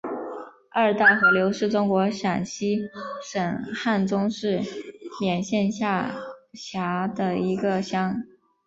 [0.71, 2.89] 二道河乡是中国陕西
[3.23, 3.39] 省
[3.75, 4.59] 汉中市
[5.21, 6.15] 勉县下
[6.53, 8.19] 辖的一个乡。